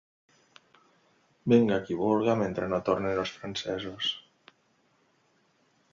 Vinga 1.53 1.77
qui 1.89 1.99
vulga, 1.99 2.35
mentre 2.41 2.71
no 2.73 2.81
tornen 2.89 3.23
els 3.27 3.37
francesos. 3.37 4.11